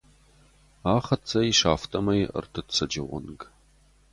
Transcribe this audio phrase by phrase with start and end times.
[0.95, 3.41] Ахӕццӕ ис афтӕмӕй ӕртыццӕджы онг.